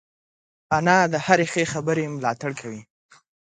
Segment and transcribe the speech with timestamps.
[0.77, 2.81] انا د هرې ښې خبرې ملاتړ کوي